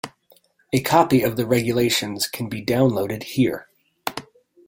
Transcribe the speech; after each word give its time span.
A 0.73 0.79
copy 0.81 1.21
of 1.21 1.35
the 1.35 1.45
regulations 1.45 2.25
can 2.25 2.49
be 2.49 2.65
downloaded 2.65 3.21
here. 3.21 3.67